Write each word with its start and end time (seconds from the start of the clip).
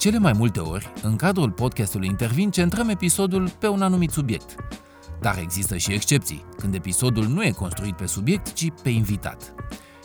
cele 0.00 0.18
mai 0.18 0.32
multe 0.32 0.60
ori, 0.60 0.92
în 1.02 1.16
cadrul 1.16 1.50
podcastului 1.50 2.06
Intervin, 2.06 2.50
centrăm 2.50 2.88
episodul 2.88 3.50
pe 3.58 3.68
un 3.68 3.82
anumit 3.82 4.10
subiect. 4.10 4.54
Dar 5.20 5.38
există 5.38 5.76
și 5.76 5.92
excepții, 5.92 6.44
când 6.58 6.74
episodul 6.74 7.26
nu 7.26 7.44
e 7.44 7.50
construit 7.50 7.96
pe 7.96 8.06
subiect, 8.06 8.52
ci 8.52 8.66
pe 8.82 8.88
invitat. 8.88 9.54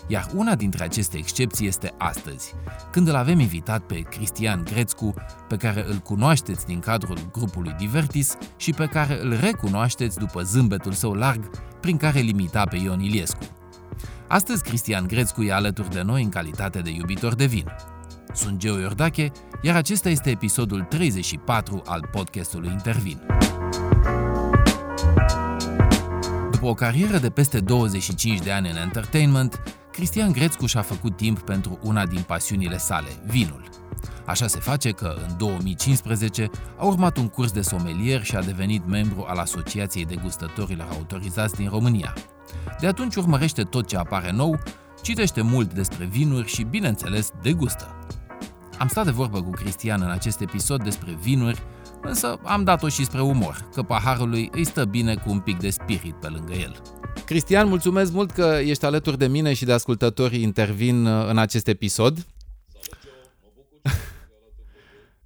Iar 0.07 0.27
una 0.33 0.55
dintre 0.55 0.83
aceste 0.83 1.17
excepții 1.17 1.67
este 1.67 1.93
astăzi, 1.97 2.53
când 2.91 3.07
îl 3.07 3.15
avem 3.15 3.39
invitat 3.39 3.81
pe 3.81 3.99
Cristian 3.99 4.63
Grețcu, 4.63 5.13
pe 5.47 5.55
care 5.55 5.85
îl 5.87 5.97
cunoașteți 5.97 6.65
din 6.65 6.79
cadrul 6.79 7.17
grupului 7.31 7.75
Divertis 7.77 8.37
și 8.57 8.71
pe 8.71 8.85
care 8.85 9.21
îl 9.21 9.37
recunoașteți 9.39 10.17
după 10.17 10.41
zâmbetul 10.41 10.91
său 10.91 11.13
larg 11.13 11.49
prin 11.79 11.97
care 11.97 12.19
limita 12.19 12.63
pe 12.63 12.77
Ion 12.77 12.99
Iliescu. 12.99 13.43
Astăzi 14.27 14.63
Cristian 14.63 15.07
Grețcu 15.07 15.43
e 15.43 15.53
alături 15.53 15.89
de 15.89 16.01
noi 16.01 16.23
în 16.23 16.29
calitate 16.29 16.79
de 16.79 16.89
iubitor 16.89 17.35
de 17.35 17.45
vin. 17.45 17.65
Sunt 18.35 18.57
Geo 18.57 18.79
Iordache, 18.79 19.31
iar 19.61 19.75
acesta 19.75 20.09
este 20.09 20.29
episodul 20.29 20.81
34 20.81 21.81
al 21.85 22.07
podcastului 22.11 22.69
Intervin. 22.69 23.21
După 26.51 26.65
o 26.65 26.73
carieră 26.73 27.17
de 27.17 27.29
peste 27.29 27.59
25 27.59 28.39
de 28.39 28.51
ani 28.51 28.69
în 28.69 28.75
entertainment, 28.75 29.61
Cristian 29.91 30.31
Grețcu 30.31 30.65
și-a 30.65 30.81
făcut 30.81 31.17
timp 31.17 31.39
pentru 31.39 31.79
una 31.81 32.05
din 32.05 32.21
pasiunile 32.21 32.77
sale, 32.77 33.09
vinul. 33.25 33.69
Așa 34.25 34.47
se 34.47 34.59
face 34.59 34.91
că, 34.91 35.15
în 35.27 35.37
2015, 35.37 36.49
a 36.77 36.85
urmat 36.85 37.17
un 37.17 37.27
curs 37.27 37.51
de 37.51 37.61
somelier 37.61 38.23
și 38.23 38.35
a 38.35 38.41
devenit 38.41 38.87
membru 38.87 39.25
al 39.27 39.37
Asociației 39.37 40.05
Degustătorilor 40.05 40.87
Autorizați 40.91 41.55
din 41.55 41.69
România. 41.69 42.13
De 42.79 42.87
atunci 42.87 43.15
urmărește 43.15 43.63
tot 43.63 43.87
ce 43.87 43.97
apare 43.97 44.31
nou, 44.31 44.59
citește 45.01 45.41
mult 45.41 45.73
despre 45.73 46.05
vinuri 46.05 46.47
și, 46.47 46.63
bineînțeles, 46.63 47.31
degustă. 47.41 47.95
Am 48.79 48.87
stat 48.87 49.05
de 49.05 49.11
vorbă 49.11 49.41
cu 49.41 49.49
Cristian 49.49 50.01
în 50.01 50.09
acest 50.09 50.41
episod 50.41 50.83
despre 50.83 51.17
vinuri, 51.21 51.61
însă 52.01 52.39
am 52.43 52.63
dat-o 52.63 52.89
și 52.89 53.05
spre 53.05 53.21
umor, 53.21 53.69
că 53.73 53.83
paharului 53.83 54.49
îi 54.51 54.65
stă 54.65 54.85
bine 54.85 55.15
cu 55.15 55.29
un 55.29 55.39
pic 55.39 55.59
de 55.59 55.69
spirit 55.69 56.13
pe 56.13 56.27
lângă 56.27 56.53
el. 56.53 56.81
Cristian, 57.25 57.67
mulțumesc 57.67 58.11
mult 58.11 58.31
că 58.31 58.59
ești 58.63 58.85
alături 58.85 59.17
de 59.17 59.27
mine 59.27 59.53
și 59.53 59.65
de 59.65 59.71
ascultătorii 59.71 60.41
intervin 60.41 61.05
uh, 61.05 61.27
în 61.29 61.37
acest 61.37 61.67
episod. 61.67 62.17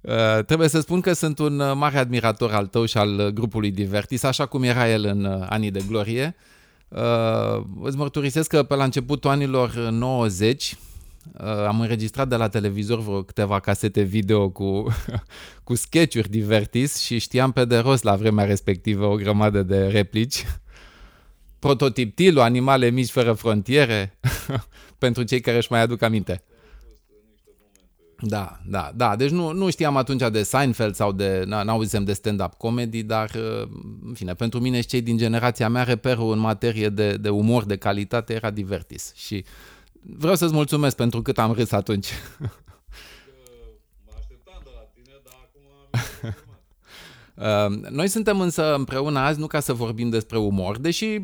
Uh, 0.02 0.44
trebuie 0.44 0.68
să 0.68 0.80
spun 0.80 1.00
că 1.00 1.12
sunt 1.12 1.38
un 1.38 1.58
uh, 1.58 1.72
mare 1.74 1.98
admirator 1.98 2.52
al 2.52 2.66
tău 2.66 2.84
și 2.84 2.98
al 2.98 3.30
grupului 3.30 3.70
Divertis, 3.70 4.22
așa 4.22 4.46
cum 4.46 4.62
era 4.62 4.90
el 4.90 5.04
în 5.04 5.46
anii 5.48 5.70
de 5.70 5.82
glorie. 5.88 6.36
îți 7.82 7.96
mărturisesc 7.96 8.48
că 8.48 8.62
pe 8.62 8.74
la 8.74 8.84
începutul 8.84 9.30
anilor 9.30 9.74
90 9.74 10.76
am 11.66 11.80
înregistrat 11.80 12.28
de 12.28 12.36
la 12.36 12.48
televizor 12.48 13.00
vreo 13.00 13.22
câteva 13.22 13.60
casete 13.60 14.02
video 14.02 14.50
cu, 14.50 14.86
cu 15.64 15.74
sketch-uri 15.74 16.30
Divertis 16.30 16.98
și 16.98 17.18
știam 17.18 17.52
pe 17.52 17.64
de 17.64 17.78
rost 17.78 18.02
la 18.02 18.16
vremea 18.16 18.44
respectivă 18.44 19.06
o 19.06 19.16
grămadă 19.16 19.62
de 19.62 19.86
replici 19.86 20.44
prototip 21.60 22.14
Tilu, 22.14 22.40
Animale 22.40 22.90
mici 22.90 23.10
fără 23.10 23.32
frontiere, 23.32 24.18
pentru 24.98 25.22
cei 25.22 25.40
care 25.40 25.56
își 25.56 25.68
mai 25.70 25.80
aduc 25.80 26.02
aminte. 26.02 26.44
Da, 28.22 28.60
da, 28.66 28.92
da. 28.94 29.16
Deci 29.16 29.30
nu, 29.30 29.52
nu 29.52 29.70
știam 29.70 29.96
atunci 29.96 30.22
de 30.30 30.42
Seinfeld 30.42 30.94
sau 30.94 31.12
de, 31.12 31.42
n-auzisem 31.46 32.04
de 32.04 32.12
stand-up 32.12 32.54
comedy, 32.54 33.02
dar, 33.02 33.30
în 34.04 34.14
fine, 34.14 34.34
pentru 34.34 34.60
mine 34.60 34.80
și 34.80 34.86
cei 34.86 35.00
din 35.00 35.16
generația 35.16 35.68
mea, 35.68 35.82
reperul 35.82 36.32
în 36.32 36.38
materie 36.38 36.88
de, 36.88 37.16
de 37.16 37.28
umor 37.28 37.64
de 37.64 37.76
calitate 37.76 38.32
era 38.32 38.50
Divertis. 38.50 39.12
Și 39.14 39.44
vreau 40.02 40.34
să-ți 40.34 40.52
mulțumesc 40.52 40.96
pentru 40.96 41.22
cât 41.22 41.38
am 41.38 41.52
râs 41.52 41.72
atunci. 41.72 42.08
Mă 44.06 44.12
așteptam 44.18 44.60
de 44.64 44.70
la 44.74 44.82
tine, 44.94 45.14
dar 45.24 45.34
acum 45.42 46.34
Ehm, 47.40 47.86
noi 47.90 48.08
suntem 48.08 48.40
însă 48.40 48.74
împreună 48.74 49.18
azi 49.18 49.38
nu 49.38 49.46
ca 49.46 49.60
să 49.60 49.72
vorbim 49.72 50.08
despre 50.10 50.38
umor, 50.38 50.78
deși 50.78 51.20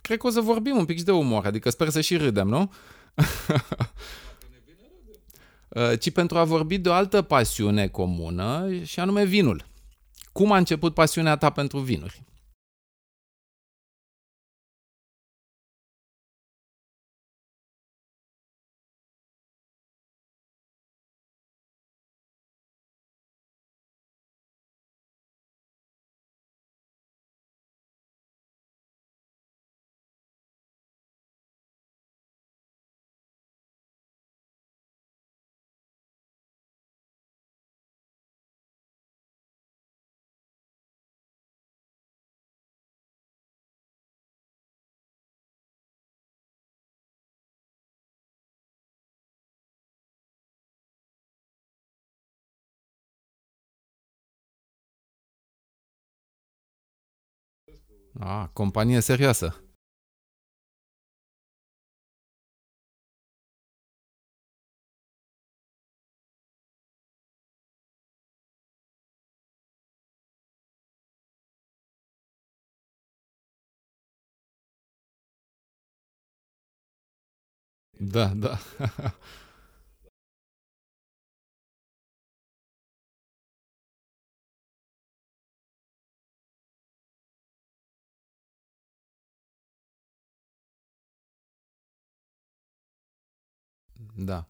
cred 0.00 0.18
că 0.18 0.26
o 0.26 0.30
să 0.30 0.40
vorbim 0.40 0.76
un 0.76 0.84
pic 0.84 0.96
și 0.98 1.04
de 1.04 1.12
umor, 1.12 1.46
adică 1.46 1.70
sper 1.70 1.88
să 1.88 2.00
și 2.00 2.16
râdem, 2.16 2.48
nu? 2.48 2.72
Ehm, 5.68 5.96
ci 5.96 6.10
pentru 6.10 6.38
a 6.38 6.44
vorbi 6.44 6.78
de 6.78 6.88
o 6.88 6.92
altă 6.92 7.22
pasiune 7.22 7.88
comună 7.88 8.68
și 8.82 9.00
anume 9.00 9.24
vinul. 9.24 9.64
Cum 10.32 10.52
a 10.52 10.56
început 10.56 10.94
pasiunea 10.94 11.36
ta 11.36 11.50
pentru 11.50 11.78
vinuri? 11.78 12.22
A, 58.18 58.50
companie 58.52 59.00
serioasă. 59.00 59.60
Da, 77.98 78.26
da. 78.34 78.58
Da. 94.16 94.46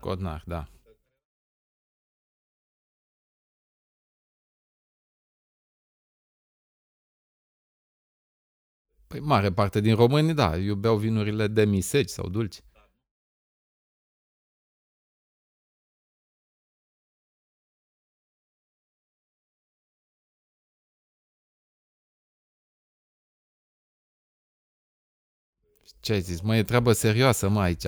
Codnar, 0.00 0.42
da. 0.46 0.68
Păi 9.06 9.20
mare 9.20 9.52
parte 9.52 9.80
din 9.80 9.94
români, 9.94 10.34
da, 10.34 10.56
iubeau 10.56 10.96
vinurile 10.96 11.46
demiseci 11.46 12.08
sau 12.08 12.28
dulci. 12.28 12.62
Ce 26.00 26.12
ai 26.12 26.20
zis? 26.20 26.40
Mă, 26.40 26.56
e 26.56 26.62
treabă 26.62 26.92
serioasă, 26.92 27.48
mă, 27.48 27.60
aici. 27.60 27.86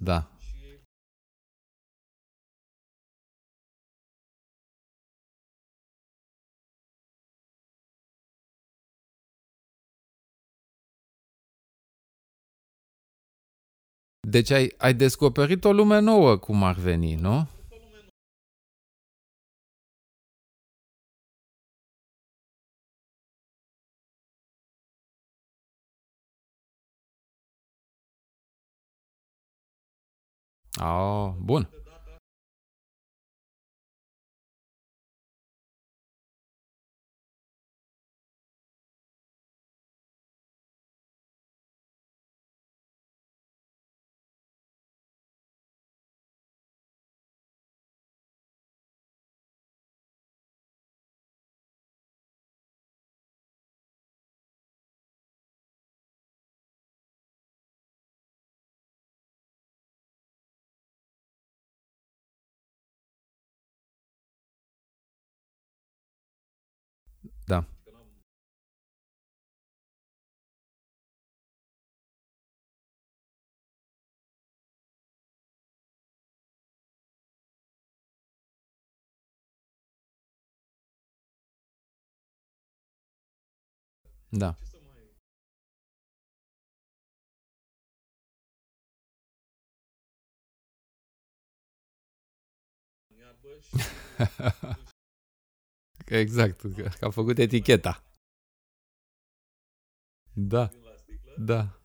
Da. 0.00 0.30
Deci 14.28 14.50
ai, 14.50 14.74
ai 14.78 14.94
descoperit 14.94 15.64
o 15.64 15.72
lume 15.72 15.98
nouă, 15.98 16.36
cum 16.36 16.62
ar 16.62 16.74
veni, 16.74 17.14
nu? 17.14 17.57
Oh, 30.80 31.34
bun. 31.38 31.66
Da. 67.48 67.64
Da. 84.32 84.56
Exact, 96.10 96.60
că 96.76 96.90
a 97.06 97.10
făcut 97.10 97.38
eticheta. 97.38 98.02
Da, 100.34 100.70
da. 101.36 101.78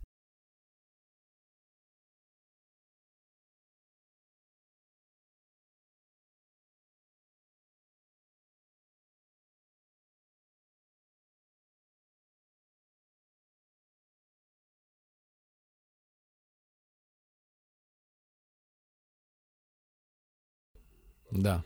Da. 21.32 21.64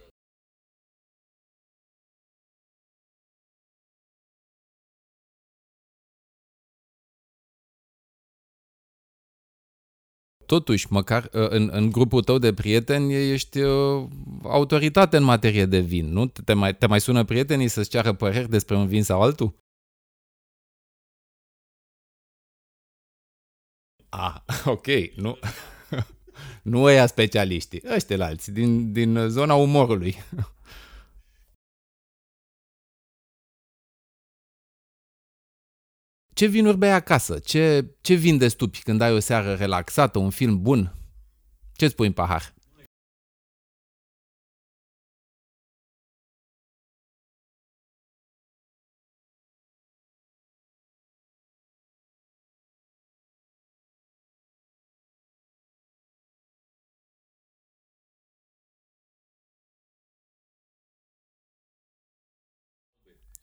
Totuși, 10.47 10.88
măcar 10.89 11.23
uh, 11.23 11.49
în, 11.49 11.69
în 11.73 11.91
grupul 11.91 12.23
tău 12.23 12.38
de 12.38 12.53
prieteni 12.53 13.13
ești 13.13 13.59
uh, 13.59 14.07
autoritate 14.44 15.17
în 15.17 15.23
materie 15.23 15.65
de 15.65 15.79
vin, 15.79 16.05
nu? 16.11 16.27
Te 16.27 16.53
mai, 16.53 16.75
te 16.75 16.85
mai 16.85 17.01
sună 17.01 17.23
prietenii 17.23 17.67
să-ți 17.67 17.89
ceară 17.89 18.13
păreri 18.13 18.49
despre 18.49 18.75
un 18.75 18.88
vin 18.88 19.03
sau 19.03 19.21
altul? 19.21 19.55
Ah, 24.09 24.35
ok, 24.75 24.88
nu. 25.15 25.38
nu 26.71 26.83
ăia 26.83 27.05
specialiștii, 27.05 27.81
ăștia 27.95 28.25
alții, 28.25 28.51
din, 28.51 28.91
din 28.91 29.27
zona 29.27 29.53
umorului. 29.55 30.15
Ce 36.37 36.45
vinuri 36.45 36.77
bei 36.77 36.91
acasă? 36.91 37.39
Ce, 37.39 37.85
ce 38.01 38.13
vin 38.13 38.37
de 38.37 38.47
stupi 38.47 38.81
când 38.81 39.01
ai 39.01 39.13
o 39.13 39.19
seară 39.19 39.53
relaxată, 39.53 40.19
un 40.19 40.29
film 40.29 40.61
bun? 40.61 40.95
Ce-ți 41.73 41.95
pui 41.95 42.07
în 42.07 42.13
pahar? 42.13 42.53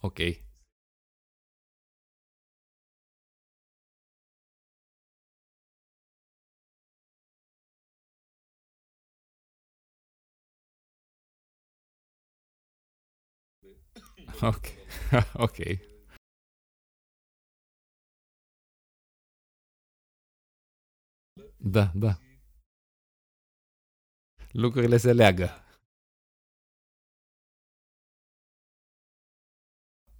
Ok. 0.00 0.18
Ok. 14.42 14.66
ok. 15.46 15.58
Da, 21.58 21.90
da. 21.94 22.18
Lucrurile 24.52 24.96
se 24.96 25.12
leagă. 25.12 25.50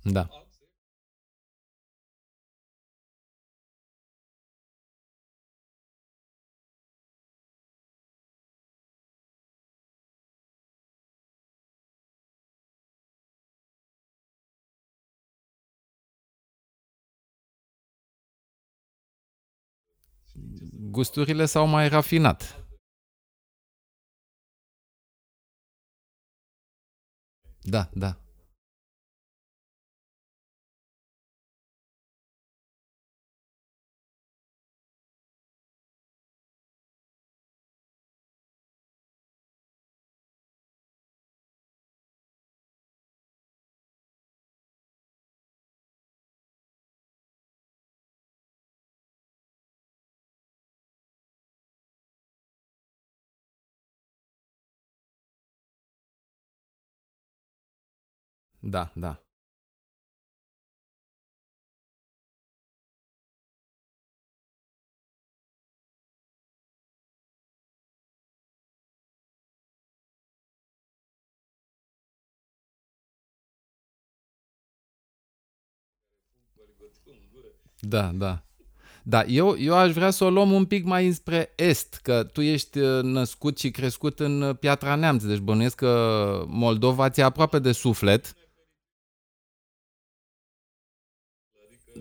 Da. 0.02 0.43
Gusturile 20.90 21.44
s-au 21.44 21.66
mai 21.66 21.88
rafinat. 21.88 22.64
Da, 27.62 27.88
da. 27.94 28.23
Da, 58.64 58.90
da. 58.94 59.16
Da, 77.80 78.10
da. 78.14 78.42
Da, 79.02 79.24
eu, 79.24 79.56
eu 79.58 79.74
aș 79.74 79.92
vrea 79.92 80.10
să 80.10 80.24
o 80.24 80.30
luăm 80.30 80.52
un 80.52 80.64
pic 80.64 80.84
mai 80.84 81.06
înspre 81.06 81.52
est, 81.56 81.98
că 82.02 82.24
tu 82.24 82.40
ești 82.40 82.78
uh, 82.78 83.02
născut 83.02 83.58
și 83.58 83.70
crescut 83.70 84.20
în 84.20 84.42
uh, 84.42 84.56
Piatra 84.56 84.94
Neamț, 84.94 85.22
deci 85.24 85.38
bănuiesc 85.38 85.76
că 85.76 86.44
Moldova 86.46 87.10
ți 87.10 87.20
aproape 87.20 87.58
de 87.58 87.72
suflet. 87.72 88.34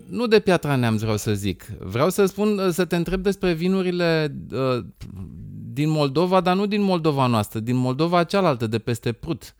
Nu 0.08 0.26
de 0.26 0.40
Piatra 0.40 0.76
Neamț 0.76 1.00
vreau 1.00 1.16
să 1.16 1.34
zic. 1.34 1.64
Vreau 1.64 2.10
să 2.10 2.26
spun, 2.26 2.70
să 2.72 2.84
te 2.84 2.96
întreb 2.96 3.22
despre 3.22 3.52
vinurile 3.52 4.36
uh, 4.50 4.84
din 5.72 5.88
Moldova, 5.88 6.40
dar 6.40 6.56
nu 6.56 6.66
din 6.66 6.82
Moldova 6.82 7.26
noastră, 7.26 7.60
din 7.60 7.76
Moldova 7.76 8.24
cealaltă, 8.24 8.66
de 8.66 8.78
peste 8.78 9.12
Prut. 9.12 9.54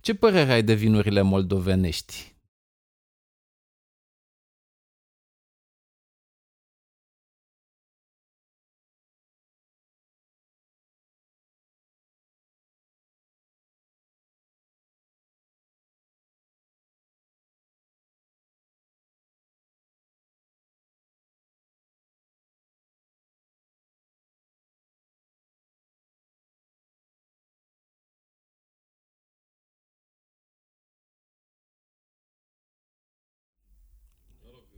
Ce 0.00 0.14
părere 0.14 0.52
ai 0.52 0.62
de 0.62 0.74
vinurile 0.74 1.22
moldovenești? 1.22 2.34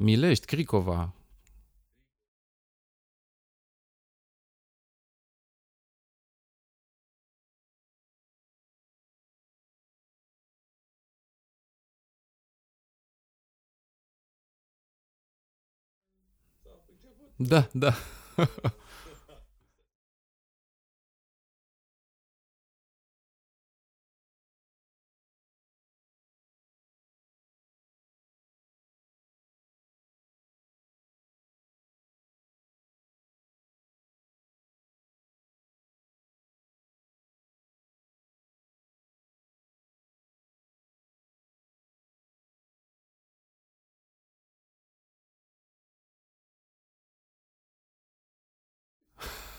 Milești, 0.02 0.46
Cricova. 0.46 1.14
Da, 17.36 17.68
da. 17.72 17.94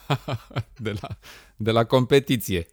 de, 0.79 0.91
la, 0.91 1.17
de 1.57 1.71
la 1.71 1.85
competiție. 1.85 2.67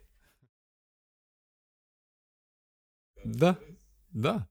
Da, 3.23 3.59
da. 4.09 4.50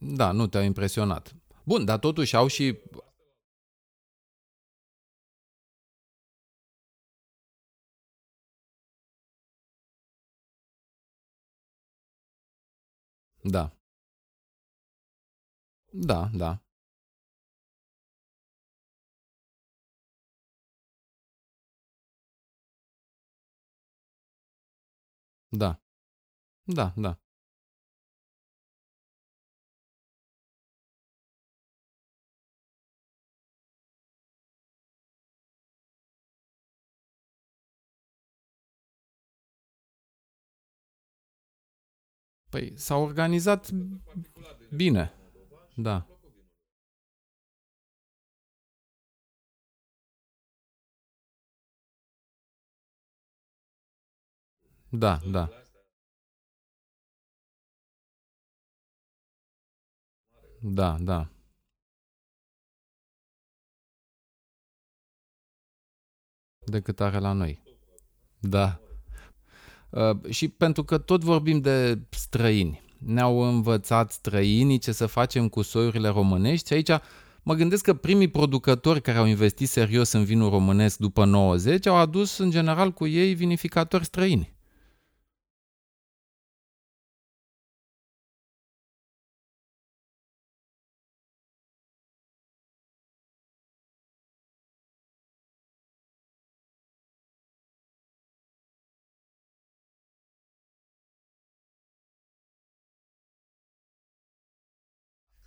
Da, 0.00 0.32
nu 0.32 0.46
te-au 0.46 0.64
impresionat. 0.64 1.34
Bun, 1.64 1.84
dar 1.84 1.98
totuși 1.98 2.36
au 2.36 2.46
și... 2.46 2.78
Da. 13.42 13.70
Da, 15.92 16.30
da. 16.34 16.58
Da. 25.52 25.80
Da, 26.64 26.92
da. 26.96 27.18
Păi 42.50 42.72
s-a 42.76 42.96
organizat 42.96 43.70
bine. 44.76 45.12
Da. 45.76 46.06
Da, 54.90 55.20
da. 55.30 55.48
Da, 60.62 60.96
da. 61.00 61.28
Decât 66.66 67.00
are 67.00 67.18
la 67.18 67.32
noi. 67.32 67.62
Da. 68.40 68.80
Uh, 69.90 70.10
și 70.28 70.48
pentru 70.48 70.84
că 70.84 70.98
tot 70.98 71.22
vorbim 71.22 71.60
de 71.60 71.98
străini, 72.10 72.82
ne-au 72.98 73.38
învățat 73.38 74.12
străinii 74.12 74.78
ce 74.78 74.92
să 74.92 75.06
facem 75.06 75.48
cu 75.48 75.62
soiurile 75.62 76.08
românești 76.08 76.66
și 76.66 76.72
aici 76.72 77.02
mă 77.42 77.54
gândesc 77.54 77.84
că 77.84 77.94
primii 77.94 78.28
producători 78.28 79.02
care 79.02 79.18
au 79.18 79.26
investit 79.26 79.68
serios 79.68 80.12
în 80.12 80.24
vinul 80.24 80.50
românesc 80.50 80.98
după 80.98 81.24
90 81.24 81.86
au 81.86 81.96
adus 81.96 82.38
în 82.38 82.50
general 82.50 82.90
cu 82.90 83.06
ei 83.06 83.34
vinificatori 83.34 84.04
străini. 84.04 84.52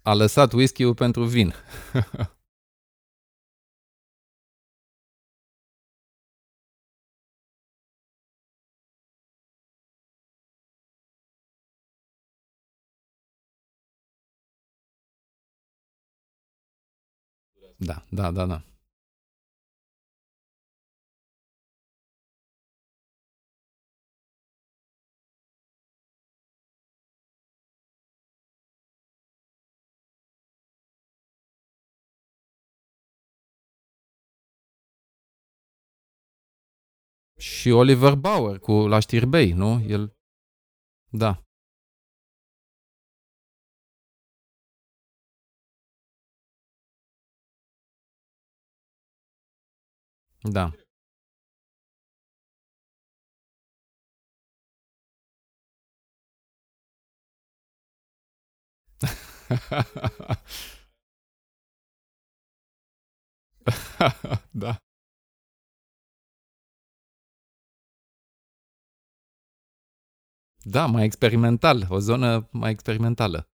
A 0.06 0.14
lăsat 0.14 0.54
whisky-ul 0.54 0.94
pentru 0.94 1.26
vin. 1.26 1.54
da, 17.78 18.04
da, 18.10 18.32
da, 18.32 18.46
da. 18.46 18.62
Și 37.64 37.70
Oliver 37.70 38.16
Bauer 38.16 38.60
cu 38.60 38.72
la 38.72 39.00
Știrbei, 39.00 39.52
nu? 39.52 39.84
El... 39.88 40.16
Da. 41.10 41.44
Da. 50.44 50.72
da. 64.52 64.78
Da, 70.66 70.86
mai 70.86 71.04
experimental, 71.06 71.86
o 71.90 72.00
zonă 72.00 72.48
mai 72.52 72.72
experimentală. 72.72 73.48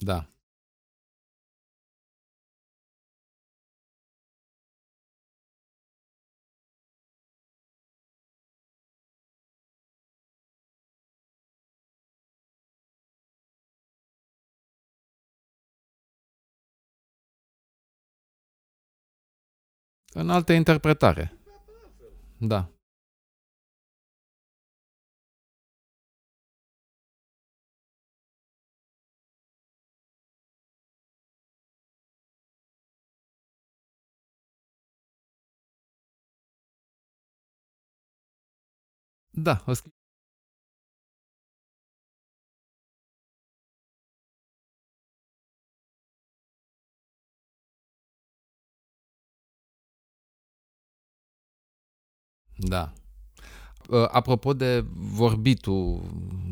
Da. 0.00 0.37
În 20.20 20.30
altă 20.30 20.52
interpretare. 20.52 21.32
Da. 22.38 22.70
Da, 39.30 39.62
o 39.66 39.72
scrie. 39.72 39.92
Da. 52.58 52.92
Uh, 53.88 54.08
Apropo 54.10 54.52
de 54.52 54.84
vorbitul 54.94 56.02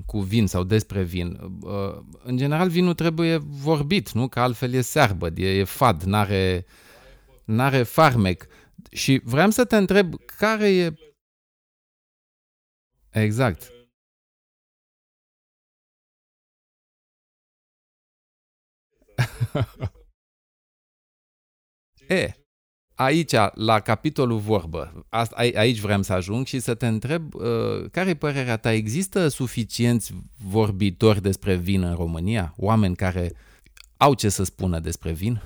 cu 0.06 0.20
vin 0.20 0.46
sau 0.46 0.64
despre 0.64 1.02
vin, 1.02 1.38
uh, 1.62 1.98
în 2.22 2.36
general 2.36 2.68
vinul 2.68 2.94
trebuie 2.94 3.36
vorbit, 3.36 4.10
nu? 4.12 4.28
Că 4.28 4.40
altfel 4.40 4.72
e 4.72 4.80
searbă, 4.80 5.28
e, 5.34 5.58
e 5.58 5.64
fad, 5.64 6.02
n-are, 6.02 6.64
n-are 7.44 7.82
farmec. 7.82 8.46
Și 8.90 9.20
vreau 9.24 9.50
să 9.50 9.64
te 9.64 9.76
întreb 9.76 10.14
care 10.36 10.68
e... 10.68 10.94
Exact. 13.10 13.70
e, 22.08 22.45
aici, 22.96 23.32
la 23.54 23.80
capitolul 23.80 24.38
vorbă, 24.38 25.06
aici 25.54 25.78
vrem 25.78 26.02
să 26.02 26.12
ajung 26.12 26.46
și 26.46 26.58
să 26.58 26.74
te 26.74 26.86
întreb, 26.86 27.34
uh, 27.34 27.90
care 27.90 28.10
e 28.10 28.14
părerea 28.14 28.56
ta? 28.56 28.72
Există 28.72 29.28
suficienți 29.28 30.14
vorbitori 30.44 31.22
despre 31.22 31.54
vin 31.54 31.82
în 31.82 31.94
România? 31.94 32.54
Oameni 32.56 32.96
care 32.96 33.32
au 33.96 34.14
ce 34.14 34.28
să 34.28 34.44
spună 34.44 34.78
despre 34.78 35.12
vin? 35.12 35.40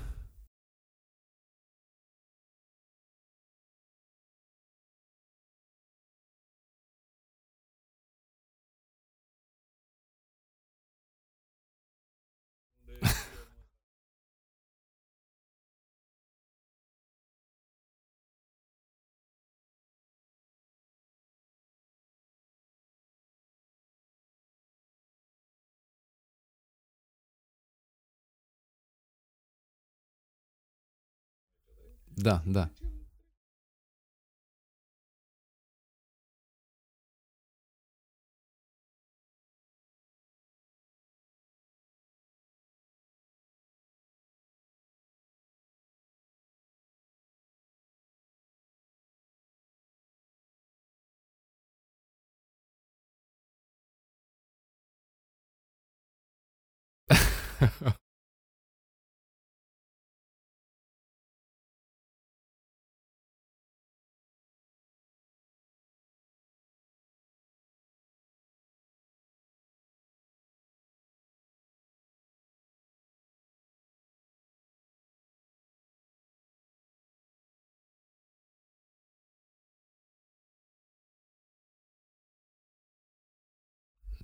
Da, 32.24 32.42
da. 32.46 32.68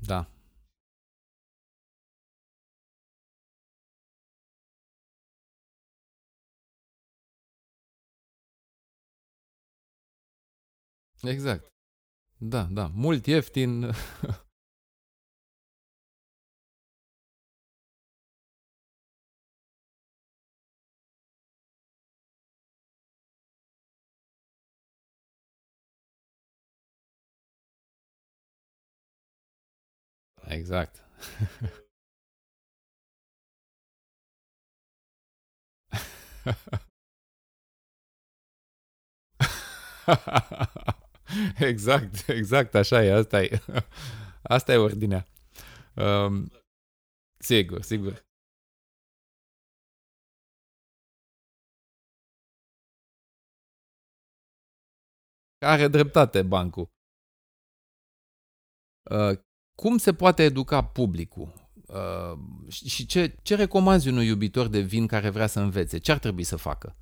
Da. 0.08 0.26
Exact. 11.24 11.64
Da, 12.40 12.68
da. 12.76 12.88
Mult 12.88 13.28
ieftin. 13.28 13.92
Exact. 30.56 31.02
Exact, 41.58 42.28
exact, 42.28 42.74
așa 42.74 43.02
e, 43.04 43.12
asta 43.12 43.42
e. 43.42 43.60
Asta 44.42 44.72
e 44.72 44.76
ordinea. 44.76 45.26
Um, 45.96 46.50
sigur, 47.38 47.82
sigur. 47.82 48.24
Are 55.62 55.88
dreptate 55.88 56.42
bancul. 56.42 56.88
Uh, 59.10 59.36
cum 59.76 59.98
se 59.98 60.12
poate 60.12 60.42
educa 60.42 60.82
publicul? 60.84 61.52
Uh, 61.86 62.38
și 62.72 63.06
ce, 63.06 63.36
ce 63.42 63.54
recomanzi 63.54 64.08
unui 64.08 64.26
iubitor 64.26 64.66
de 64.66 64.80
vin 64.80 65.06
care 65.06 65.30
vrea 65.30 65.46
să 65.46 65.60
învețe? 65.60 65.98
Ce 65.98 66.12
ar 66.12 66.18
trebui 66.18 66.44
să 66.44 66.56
facă? 66.56 66.96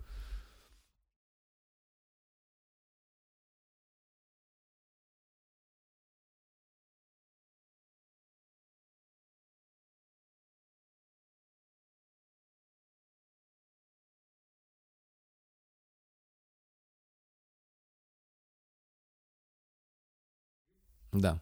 Da. 21.10 21.38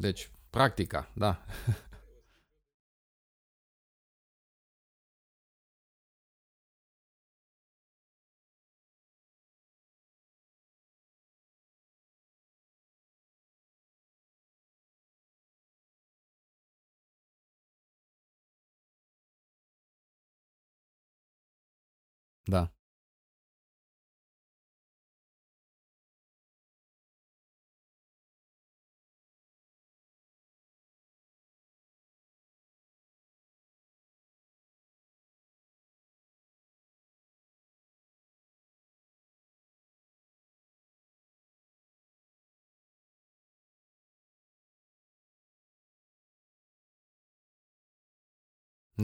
Deci, 0.00 0.30
practica, 0.50 1.06
da. 1.14 1.44
Da. 22.46 22.79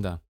Da. 0.02 0.25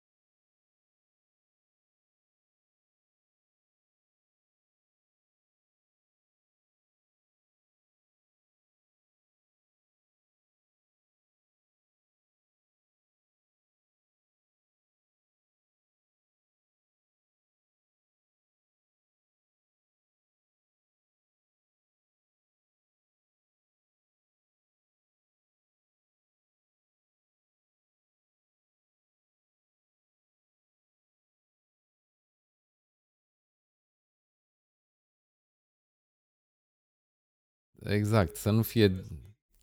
Exact, 37.88 38.37
să 38.37 38.51
nu 38.51 38.62
fie 38.62 39.05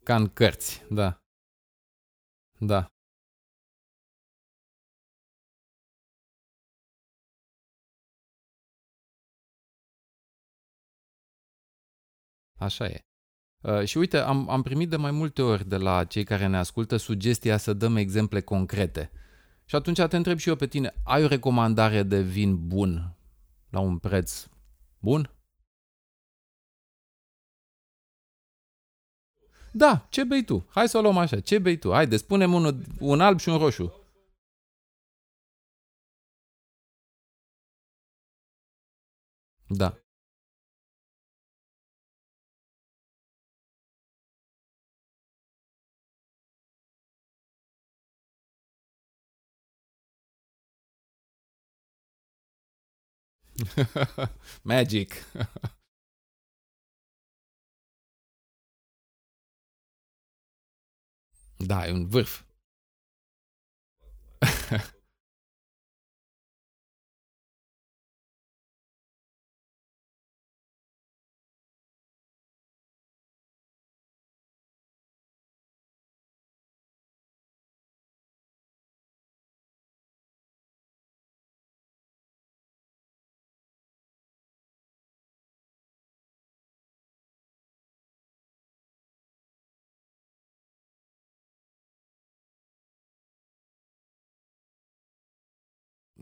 ca 0.03 0.15
în 0.15 0.27
cărți, 0.27 0.83
da. 0.89 1.17
Da. 2.59 2.87
Așa 12.59 12.85
e. 12.85 12.99
Uh, 13.61 13.83
și 13.85 13.97
uite, 13.97 14.17
am, 14.17 14.49
am 14.49 14.61
primit 14.61 14.89
de 14.89 14.95
mai 14.95 15.11
multe 15.11 15.41
ori 15.41 15.67
de 15.67 15.77
la 15.77 16.03
cei 16.05 16.23
care 16.23 16.47
ne 16.47 16.57
ascultă 16.57 16.97
sugestia 16.97 17.57
să 17.57 17.73
dăm 17.73 17.95
exemple 17.95 18.41
concrete. 18.41 19.11
Și 19.65 19.75
atunci 19.75 20.01
te 20.01 20.15
întreb 20.15 20.37
și 20.37 20.49
eu 20.49 20.55
pe 20.55 20.67
tine, 20.67 20.93
ai 21.03 21.23
o 21.23 21.27
recomandare 21.27 22.03
de 22.03 22.21
vin 22.21 22.67
bun 22.67 23.17
la 23.69 23.79
un 23.79 23.97
preț 23.97 24.47
bun? 24.99 25.42
Da, 29.73 30.07
ce 30.09 30.23
bei 30.23 30.43
tu? 30.43 30.65
Hai 30.69 30.89
să 30.89 30.97
o 30.97 31.01
luăm 31.01 31.17
așa. 31.17 31.39
Ce 31.39 31.59
bei 31.59 31.77
tu? 31.77 31.91
Haide, 31.91 32.17
spune-mi 32.17 32.53
unul, 32.53 32.81
un 32.99 33.21
alb 33.21 33.39
și 33.39 33.49
un 33.49 33.57
roșu. 33.57 33.93
Da. 39.69 39.93
Magic. 54.63 55.23
Da, 61.63 61.87
un 61.89 62.05
vârf. 62.05 62.43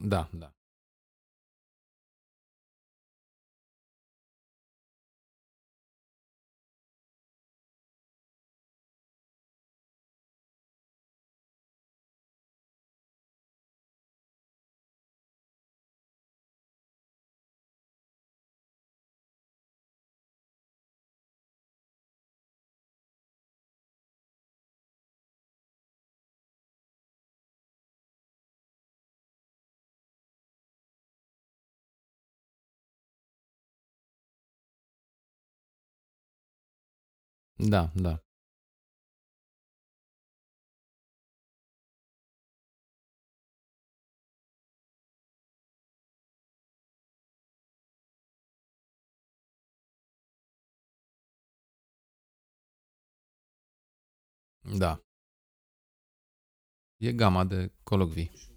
Da, 0.04 0.28
da. 0.34 0.52
Da, 37.70 37.92
da. 37.96 38.20
Da. 54.64 55.00
E 57.00 57.12
gama 57.14 57.44
de 57.46 57.70
colocvii. 57.84 58.51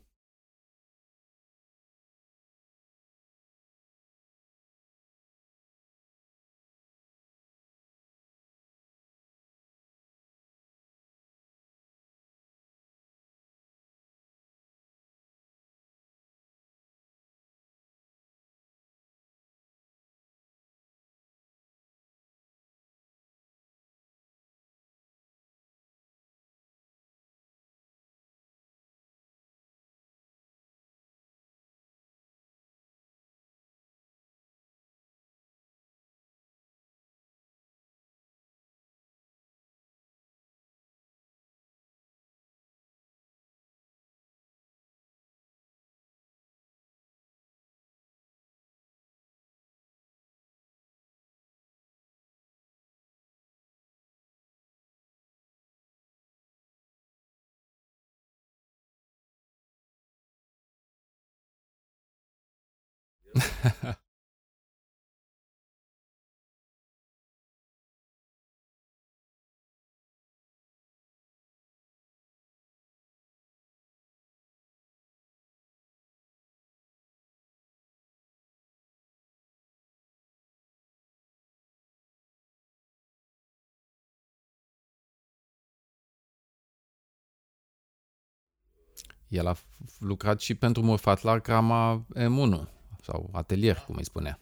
El 89.28 89.46
a 89.46 89.54
lucrat 89.98 90.40
și 90.40 90.54
pentru 90.54 90.82
Morfat 90.82 91.22
la 91.22 91.38
Grama 91.38 92.06
M1 92.14 92.83
sau 93.04 93.28
atelier, 93.32 93.76
cum 93.86 93.96
îi 93.96 94.04
spunea. 94.04 94.38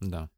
Da. 0.00 0.28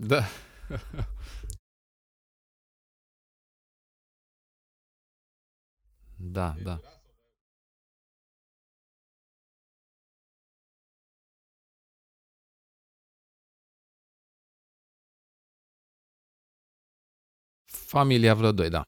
Da. 0.00 0.24
Da, 6.18 6.54
da. 6.64 6.78
Familia 17.66 18.34
vreo 18.34 18.52
doi, 18.52 18.68
da. 18.70 18.84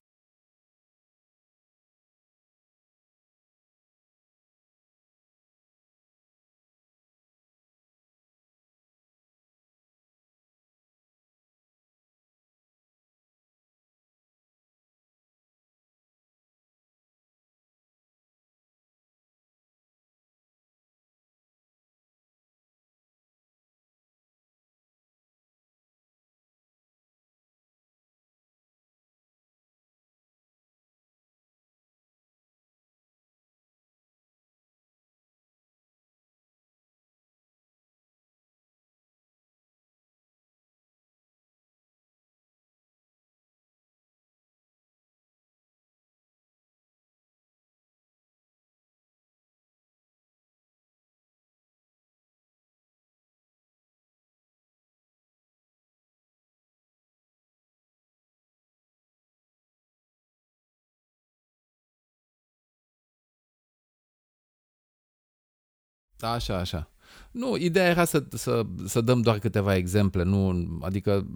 Așa, 66.22 66.56
așa. 66.58 66.90
Nu, 67.30 67.56
ideea 67.56 67.88
era 67.88 68.04
să, 68.04 68.26
să, 68.30 68.62
să 68.86 69.00
dăm 69.00 69.20
doar 69.20 69.38
câteva 69.38 69.74
exemple, 69.76 70.22
nu, 70.22 70.68
adică 70.82 71.26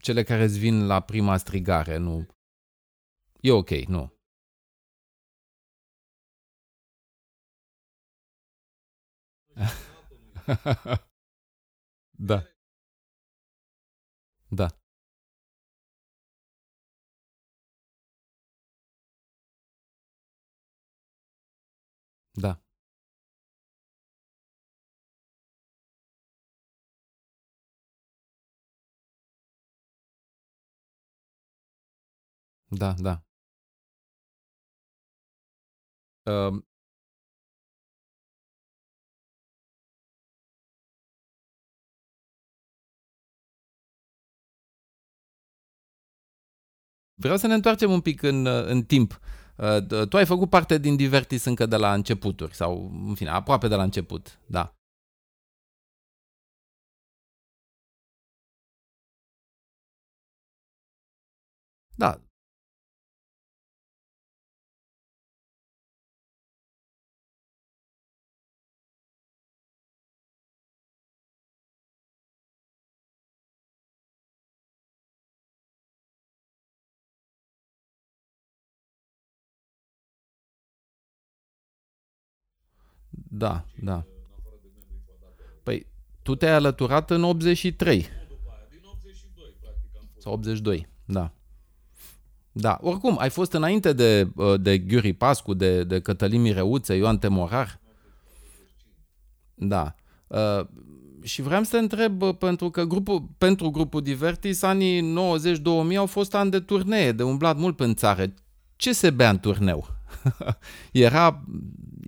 cele 0.00 0.22
care 0.22 0.42
îți 0.44 0.58
vin 0.58 0.86
la 0.86 1.00
prima 1.00 1.36
strigare, 1.36 1.96
nu. 1.96 2.26
E 3.40 3.50
ok, 3.52 3.70
nu. 3.70 4.12
Da, 12.18 12.42
da, 14.50 14.68
da, 14.68 14.77
da, 32.70 32.94
da. 32.98 33.22
Um, 36.26 36.62
Vreau 47.20 47.36
să 47.36 47.46
ne 47.46 47.54
întoarcem 47.54 47.90
un 47.90 48.00
pic 48.00 48.22
în, 48.22 48.46
uh, 48.46 48.64
în 48.66 48.82
timp. 48.84 49.20
Uh, 49.56 50.06
Tu 50.08 50.16
ai 50.16 50.26
făcut 50.26 50.50
parte 50.50 50.78
din 50.78 50.96
Divertis 50.96 51.44
încă 51.44 51.66
de 51.66 51.76
la 51.76 51.94
începuturi, 51.94 52.54
sau, 52.54 52.90
în 53.08 53.14
fine, 53.14 53.30
aproape 53.30 53.68
de 53.68 53.74
la 53.74 53.82
început, 53.82 54.38
da. 54.46 54.72
Da, 61.96 62.27
da, 83.28 83.64
da. 83.82 84.04
Păi, 85.62 85.86
tu 86.22 86.34
te-ai 86.34 86.52
alăturat 86.52 87.10
în 87.10 87.22
83 87.22 88.00
După 88.28 88.50
aia, 88.50 88.66
din 88.70 88.80
82, 88.84 89.54
practic, 89.60 89.90
am 90.00 90.08
fost. 90.12 90.22
sau 90.22 90.32
82, 90.32 90.88
da. 91.04 91.32
Da, 92.60 92.78
oricum, 92.80 93.18
ai 93.18 93.30
fost 93.30 93.52
înainte 93.52 93.92
de, 93.92 94.28
uh, 94.36 94.60
de 94.60 94.78
Ghiuri 94.78 95.12
Pascu, 95.12 95.54
de, 95.54 95.84
de 95.84 96.00
Cătălin 96.00 96.40
Mireuță, 96.40 96.94
Ioan 96.94 97.18
Temorar. 97.18 97.80
Da. 99.54 99.94
Uh, 100.26 100.66
și 101.22 101.42
vreau 101.42 101.62
să 101.62 101.70
te 101.70 101.78
întreb, 101.78 102.22
uh, 102.22 102.36
pentru 102.36 102.70
că 102.70 102.84
grupul, 102.84 103.28
pentru 103.38 103.70
grupul 103.70 104.02
Divertis, 104.02 104.62
anii 104.62 105.14
90-2000 105.92 105.96
au 105.96 106.06
fost 106.06 106.34
ani 106.34 106.50
de 106.50 106.60
turnee, 106.60 107.12
de 107.12 107.22
umblat 107.22 107.56
mult 107.56 107.76
pe 107.76 107.94
țară. 107.94 108.34
Ce 108.76 108.92
se 108.92 109.10
bea 109.10 109.30
în 109.30 109.38
turneu? 109.38 109.86
era, 110.92 111.44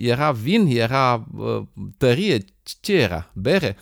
era 0.01 0.33
vin? 0.33 0.67
Era 0.67 1.27
uh, 1.37 1.63
tărie? 1.99 2.45
Ce 2.81 2.93
era? 2.93 3.31
Bere? 3.35 3.77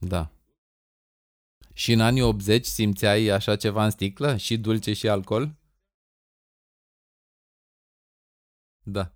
Da. 0.00 0.30
Și 1.72 1.92
în 1.92 2.00
anii 2.00 2.22
80 2.22 2.64
simțeai 2.66 3.26
așa 3.26 3.56
ceva 3.56 3.84
în 3.84 3.90
sticlă? 3.90 4.36
Și 4.36 4.58
dulce 4.58 4.92
și 4.92 5.08
alcool? 5.08 5.56
Da. 8.84 9.12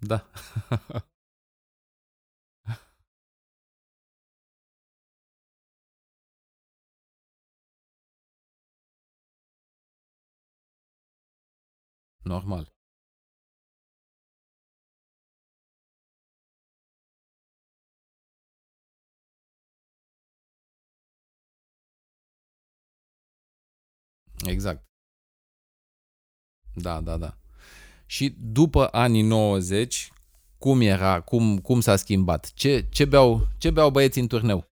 Da. 0.00 0.26
Normal. 12.24 12.73
Exact. 24.46 24.84
Da, 26.74 27.00
da, 27.00 27.16
da. 27.16 27.36
Și 28.06 28.34
după 28.38 28.88
anii 28.92 29.22
90, 29.22 30.12
cum 30.58 30.80
era, 30.80 31.20
cum, 31.20 31.58
cum 31.58 31.80
s-a 31.80 31.96
schimbat? 31.96 32.52
Ce, 32.54 32.88
ce, 32.90 33.04
beau, 33.04 33.48
ce 33.58 33.70
beau 33.70 33.90
băieții 33.90 34.20
în 34.20 34.26
turneu? 34.26 34.73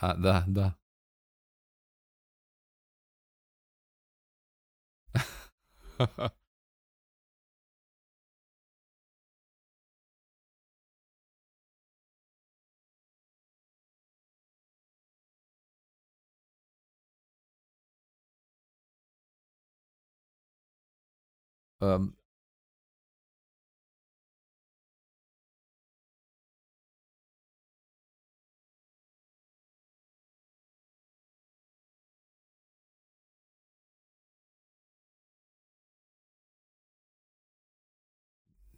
A, 0.00 0.14
da, 0.14 0.44
da. 0.48 0.78
Um, 21.80 22.14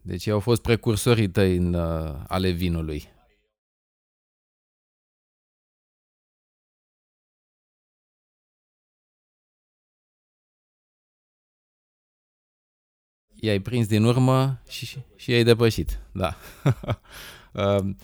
Deci 0.01 0.25
ei 0.25 0.33
au 0.33 0.39
fost 0.39 0.61
precursorii 0.61 1.29
tăi 1.29 1.55
în, 1.55 1.73
uh, 1.73 2.15
ale 2.27 2.49
vinului. 2.49 3.03
I-ai 13.33 13.59
prins 13.59 13.87
din 13.87 14.03
urmă 14.03 14.61
și, 14.69 14.97
și 15.15 15.31
i-ai 15.31 15.43
depășit. 15.43 15.99
Da. 16.11 16.35
Uh, 17.53 17.95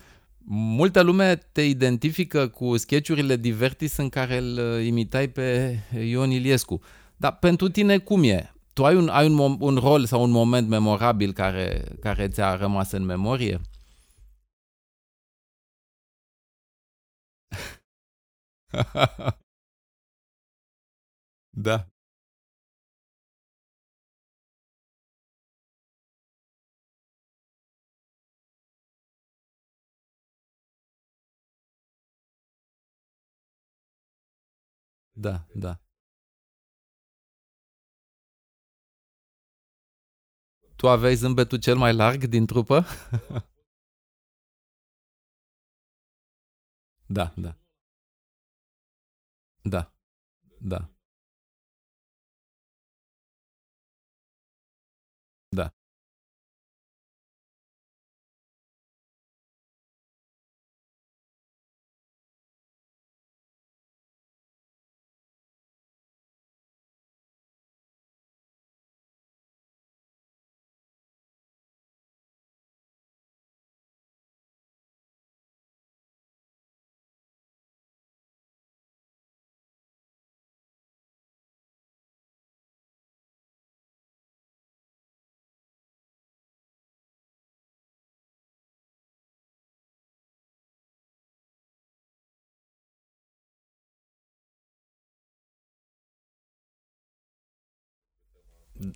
Multă 0.50 1.02
lume 1.02 1.36
te 1.36 1.62
identifică 1.62 2.48
cu 2.48 2.78
sketchurile 2.78 3.36
Divertis 3.36 3.98
în 3.98 4.10
care 4.10 4.38
îl 4.38 4.58
uh, 4.58 4.86
imitai 4.86 5.28
pe 5.28 5.80
Ion 6.04 6.32
Iliescu. 6.32 6.82
Dar 7.18 7.38
pentru 7.38 7.70
tine 7.70 7.98
cum 7.98 8.24
e? 8.24 8.54
Tu 8.78 8.84
ai 8.88 8.96
un, 8.96 9.08
ai 9.10 9.26
un, 9.30 9.34
mom- 9.34 9.58
un 9.70 9.76
rol 9.86 10.06
sau 10.06 10.22
un 10.24 10.32
moment 10.32 10.68
memorabil 10.70 11.34
care, 11.34 11.68
care 12.00 12.28
ți-a 12.28 12.56
rămas 12.56 12.92
în 12.92 13.04
memorie? 13.06 13.62
da. 21.54 21.88
Da, 35.16 35.46
da. 35.56 35.80
Tu 40.78 40.88
aveai 40.88 41.16
zâmbetul 41.16 41.58
cel 41.58 41.76
mai 41.76 41.94
larg 41.94 42.26
din 42.26 42.46
trupă? 42.46 42.86
da, 47.18 47.34
da. 47.36 47.56
Da, 49.62 49.92
da, 50.62 50.62
da. 50.62 50.97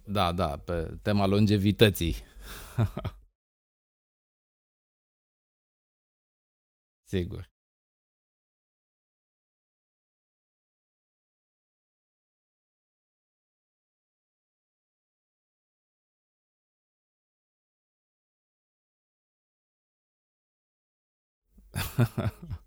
Da, 0.05 0.31
da, 0.31 0.57
pe 0.57 0.97
tema 1.01 1.25
longevității. 1.25 2.15
Sigur. 7.11 7.49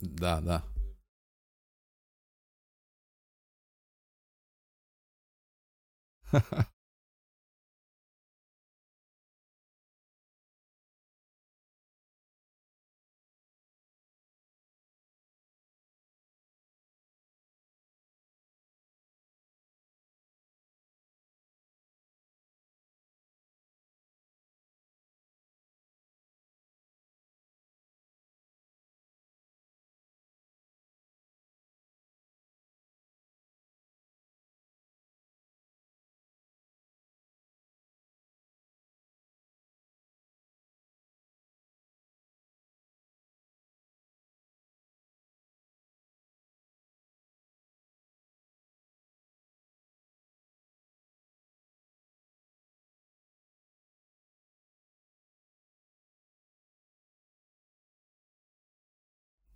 Da, 0.00 0.40
da. 0.46 0.62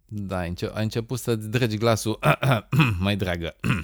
Da, 0.08 0.38
ai, 0.38 0.48
înce- 0.48 0.70
ai 0.74 0.82
început 0.82 1.18
să-ți 1.18 1.48
dregi 1.48 1.76
glasul 1.76 2.18
mai 3.00 3.16
dragă. 3.16 3.56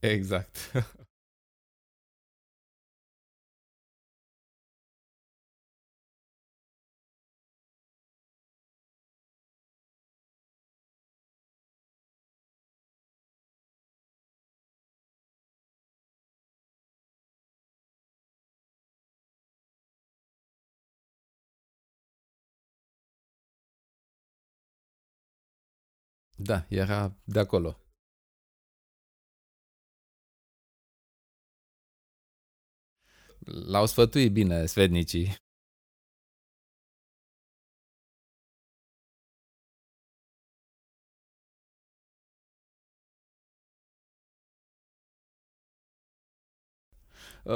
exact. 0.00 0.72
Da, 26.38 26.66
era 26.70 27.14
de 27.24 27.38
acolo. 27.40 27.76
L-au 33.44 33.86
sfătuit 33.86 34.32
bine 34.32 34.66
sfednicii. 34.66 35.36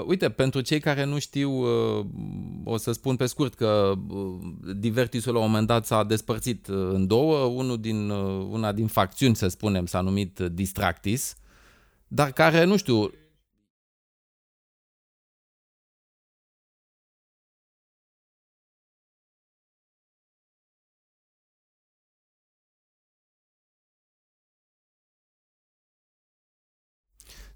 Uite, 0.07 0.28
pentru 0.28 0.61
cei 0.61 0.80
care 0.80 1.05
nu 1.05 1.18
știu, 1.18 1.51
uh, 1.51 2.07
o 2.64 2.76
să 2.76 2.93
spun 2.93 3.16
pe 3.16 3.26
scurt 3.26 3.55
că 3.55 3.93
uh, 4.09 4.34
Divertisul 4.76 5.32
la 5.32 5.38
un 5.38 5.47
moment 5.47 5.66
dat 5.66 5.86
s-a 5.86 6.05
despărțit 6.05 6.66
în 6.66 7.07
două. 7.07 7.45
Unul 7.45 7.80
din, 7.80 8.11
una 8.51 8.72
din 8.72 8.86
facțiuni, 8.86 9.36
să 9.36 9.49
spunem, 9.49 9.86
s-a 9.86 10.01
numit 10.01 10.38
Distractis, 10.38 11.36
dar 12.09 12.32
care, 12.32 12.64
nu 12.64 12.76
știu, 12.76 13.11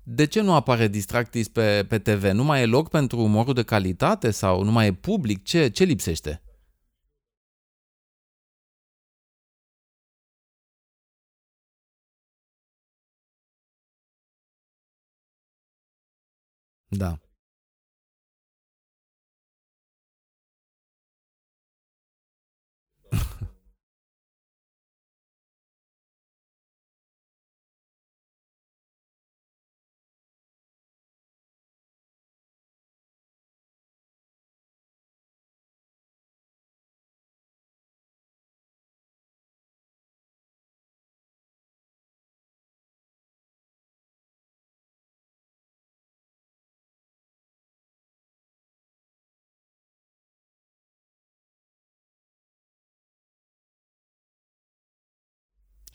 De 0.08 0.24
ce 0.24 0.40
nu 0.40 0.52
apare 0.54 0.88
Distractis 0.88 1.48
pe, 1.48 1.84
pe 1.88 1.98
TV? 1.98 2.24
Nu 2.24 2.44
mai 2.44 2.62
e 2.62 2.66
loc 2.66 2.88
pentru 2.88 3.20
umorul 3.20 3.54
de 3.54 3.62
calitate 3.62 4.30
sau 4.30 4.62
nu 4.62 4.70
mai 4.70 4.86
e 4.86 4.92
public? 4.94 5.42
Ce, 5.44 5.68
ce 5.68 5.84
lipsește? 5.84 6.42
Da. 16.88 17.18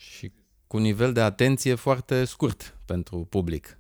Și 0.01 0.31
cu 0.67 0.77
nivel 0.77 1.13
de 1.13 1.21
atenție 1.21 1.75
foarte 1.75 2.25
scurt 2.25 2.79
pentru 2.85 3.25
public. 3.25 3.79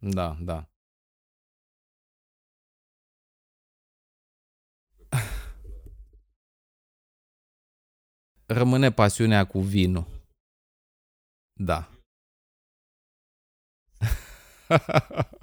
Da, 0.00 0.36
da. 0.40 0.68
Rămâne 8.50 8.90
pasiunea 8.90 9.44
cu 9.44 9.60
vinul. 9.60 10.06
Da. 11.52 11.90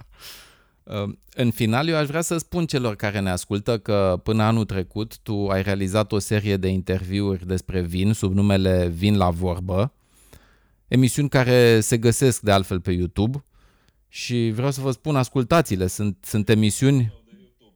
În 1.34 1.50
final, 1.50 1.88
eu 1.88 1.96
aș 1.96 2.06
vrea 2.06 2.20
să 2.20 2.38
spun 2.38 2.66
celor 2.66 2.96
care 2.96 3.20
ne 3.20 3.30
ascultă 3.30 3.78
că 3.78 4.20
până 4.22 4.42
anul 4.42 4.64
trecut 4.64 5.18
tu 5.18 5.48
ai 5.48 5.62
realizat 5.62 6.12
o 6.12 6.18
serie 6.18 6.56
de 6.56 6.68
interviuri 6.68 7.46
despre 7.46 7.80
vin 7.80 8.12
sub 8.12 8.32
numele 8.32 8.86
Vin 8.86 9.16
la 9.16 9.30
vorbă, 9.30 9.92
emisiuni 10.88 11.28
care 11.28 11.80
se 11.80 11.98
găsesc 11.98 12.40
de 12.40 12.52
altfel 12.52 12.80
pe 12.80 12.92
YouTube 12.92 13.44
și 14.08 14.50
vreau 14.54 14.70
să 14.70 14.80
vă 14.80 14.90
spun, 14.90 15.16
ascultați-le, 15.16 15.86
sunt, 15.86 16.16
sunt 16.20 16.48
emisiuni 16.48 17.12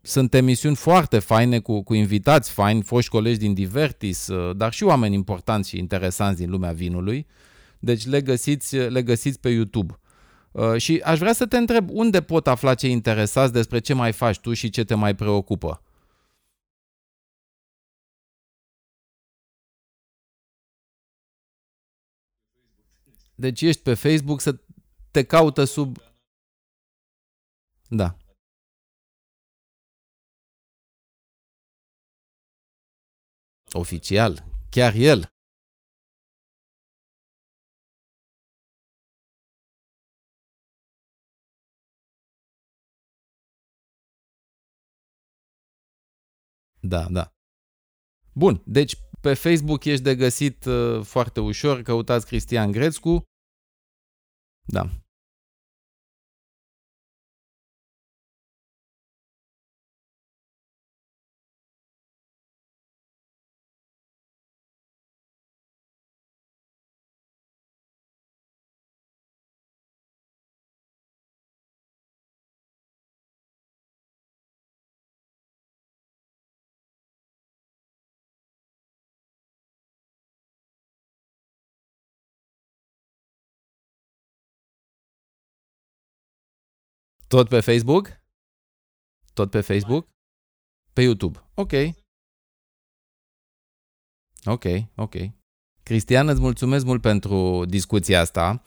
sunt 0.02 0.34
emisiuni 0.34 0.76
foarte 0.76 1.18
faine 1.18 1.60
cu, 1.60 1.82
cu 1.82 1.94
invitați 1.94 2.50
faini, 2.50 2.82
foști 2.82 3.10
colegi 3.10 3.38
din 3.38 3.54
Divertis, 3.54 4.26
uh, 4.26 4.56
dar 4.56 4.72
și 4.72 4.82
oameni 4.82 5.14
importanți 5.14 5.68
și 5.68 5.78
interesanți 5.78 6.40
din 6.40 6.50
lumea 6.50 6.72
vinului. 6.72 7.26
Deci 7.78 8.06
le 8.06 8.20
găsiți, 8.20 8.76
le 8.76 9.02
găsiți 9.02 9.40
pe 9.40 9.48
YouTube. 9.48 9.98
Uh, 10.52 10.76
și 10.76 11.00
aș 11.04 11.18
vrea 11.18 11.32
să 11.32 11.46
te 11.46 11.56
întreb 11.56 11.88
unde 11.90 12.22
pot 12.22 12.46
afla 12.46 12.74
cei 12.74 12.90
interesați 12.90 13.52
despre 13.52 13.78
ce 13.78 13.94
mai 13.94 14.12
faci 14.12 14.38
tu 14.38 14.52
și 14.52 14.70
ce 14.70 14.84
te 14.84 14.94
mai 14.94 15.14
preocupă. 15.14 15.82
Deci 23.34 23.60
ești 23.60 23.82
pe 23.82 23.94
Facebook 23.94 24.40
să 24.40 24.60
te 25.10 25.24
caută 25.24 25.64
sub... 25.64 25.96
Da. 27.88 28.19
Oficial. 33.72 34.44
Chiar 34.70 34.94
el. 34.94 35.26
Da, 46.82 47.06
da. 47.10 47.32
Bun, 48.32 48.62
deci 48.66 48.96
pe 49.20 49.34
Facebook 49.34 49.84
ești 49.84 50.02
de 50.02 50.16
găsit 50.16 50.64
uh, 50.64 51.04
foarte 51.04 51.40
ușor, 51.40 51.82
căutați 51.82 52.26
Cristian 52.26 52.70
Grețcu. 52.70 53.22
Da. 54.66 54.99
Tot 87.30 87.48
pe 87.48 87.60
Facebook? 87.60 88.20
Tot 89.32 89.50
pe 89.50 89.60
Facebook? 89.60 90.08
Pe 90.92 91.02
YouTube. 91.02 91.38
Ok. 91.54 91.72
Ok, 94.44 94.64
ok. 94.96 95.14
Cristian, 95.82 96.28
îți 96.28 96.40
mulțumesc 96.40 96.84
mult 96.84 97.00
pentru 97.00 97.64
discuția 97.68 98.20
asta. 98.20 98.62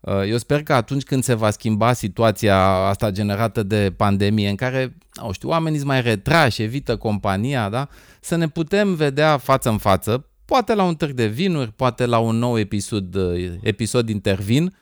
Uh, 0.00 0.28
eu 0.28 0.36
sper 0.36 0.62
că 0.62 0.72
atunci 0.72 1.02
când 1.02 1.22
se 1.22 1.34
va 1.34 1.50
schimba 1.50 1.92
situația 1.92 2.58
asta 2.66 3.10
generată 3.10 3.62
de 3.62 3.92
pandemie, 3.92 4.48
în 4.48 4.56
care, 4.56 4.96
nu 5.22 5.32
știu, 5.32 5.48
oamenii 5.48 5.78
sunt 5.78 5.90
mai 5.90 6.02
retrași, 6.02 6.62
evită 6.62 6.96
compania, 6.96 7.68
da? 7.68 7.88
să 8.20 8.36
ne 8.36 8.48
putem 8.48 8.94
vedea 8.94 9.38
față 9.38 9.68
în 9.68 9.78
față, 9.78 10.28
poate 10.44 10.74
la 10.74 10.82
un 10.82 10.96
târg 10.96 11.12
de 11.12 11.26
vinuri, 11.26 11.72
poate 11.72 12.06
la 12.06 12.18
un 12.18 12.36
nou 12.36 12.58
episod, 12.58 13.14
uh, 13.14 13.54
episod 13.60 14.08
intervin, 14.08 14.74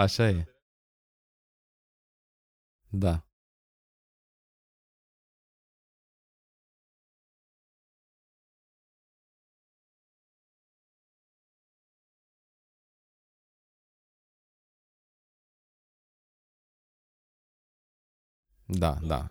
Așa 0.00 0.28
e. 0.28 0.44
Da. 2.90 3.22
Da, 18.68 18.98
da. 19.02 19.28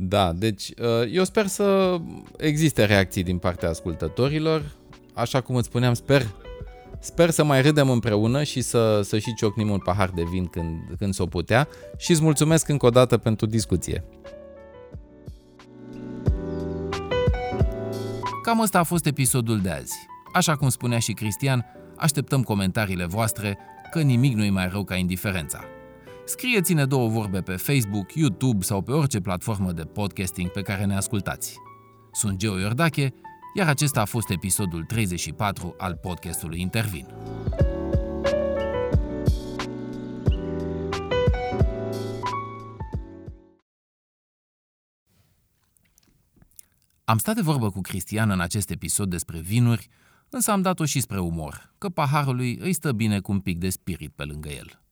Da, 0.00 0.32
deci 0.32 0.72
uh, 0.80 1.12
eu 1.12 1.24
sper 1.24 1.46
să 1.46 1.98
existe 2.36 2.84
reacții 2.84 3.22
din 3.22 3.38
partea 3.38 3.68
ascultătorilor. 3.68 4.62
Așa 5.14 5.40
cum 5.40 5.54
îți 5.54 5.66
spuneam, 5.66 5.94
sper, 5.94 6.26
sper 7.00 7.30
să 7.30 7.44
mai 7.44 7.62
râdem 7.62 7.90
împreună 7.90 8.42
și 8.42 8.60
să, 8.60 9.00
să 9.02 9.18
și 9.18 9.34
ciocnim 9.34 9.70
un 9.70 9.78
pahar 9.78 10.10
de 10.10 10.22
vin 10.30 10.46
când, 10.46 10.80
când 10.98 11.14
s-o 11.14 11.26
putea 11.26 11.68
și 11.96 12.10
îți 12.10 12.22
mulțumesc 12.22 12.68
încă 12.68 12.86
o 12.86 12.90
dată 12.90 13.16
pentru 13.16 13.46
discuție. 13.46 14.04
Cam 18.42 18.60
ăsta 18.60 18.78
a 18.78 18.82
fost 18.82 19.06
episodul 19.06 19.60
de 19.60 19.70
azi. 19.70 19.94
Așa 20.34 20.56
cum 20.56 20.68
spunea 20.68 20.98
și 20.98 21.12
Cristian, 21.12 21.64
așteptăm 21.96 22.42
comentariile 22.42 23.06
voastre 23.06 23.58
că 23.90 24.00
nimic 24.00 24.34
nu 24.34 24.44
e 24.44 24.50
mai 24.50 24.68
rău 24.68 24.84
ca 24.84 24.94
indiferența. 24.94 25.64
Scrieți-ne 26.28 26.84
două 26.84 27.08
vorbe 27.08 27.40
pe 27.40 27.56
Facebook, 27.56 28.14
YouTube 28.14 28.64
sau 28.64 28.82
pe 28.82 28.92
orice 28.92 29.20
platformă 29.20 29.72
de 29.72 29.82
podcasting 29.82 30.50
pe 30.50 30.62
care 30.62 30.84
ne 30.84 30.96
ascultați. 30.96 31.56
Sunt 32.12 32.38
Geo 32.38 32.58
Iordache, 32.58 33.14
iar 33.54 33.68
acesta 33.68 34.00
a 34.00 34.04
fost 34.04 34.30
episodul 34.30 34.84
34 34.84 35.74
al 35.78 35.94
podcastului 35.94 36.60
Intervin. 36.60 37.06
Am 47.04 47.18
stat 47.18 47.34
de 47.34 47.40
vorbă 47.40 47.70
cu 47.70 47.80
Cristian 47.80 48.30
în 48.30 48.40
acest 48.40 48.70
episod 48.70 49.10
despre 49.10 49.40
vinuri, 49.40 49.88
însă 50.28 50.50
am 50.50 50.62
dat-o 50.62 50.84
și 50.84 51.00
spre 51.00 51.20
umor, 51.20 51.74
că 51.78 51.88
paharului 51.88 52.56
îi 52.60 52.72
stă 52.72 52.92
bine 52.92 53.20
cu 53.20 53.32
un 53.32 53.40
pic 53.40 53.58
de 53.58 53.68
spirit 53.68 54.12
pe 54.12 54.24
lângă 54.24 54.48
el. 54.48 54.87